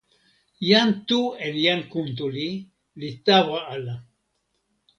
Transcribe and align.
jan 0.69 0.89
Tu 1.07 1.19
en 1.45 1.53
jan 1.65 1.81
Kuntuli 1.91 2.47
li 2.99 3.09
tawa 3.25 3.59
ala. 3.75 3.95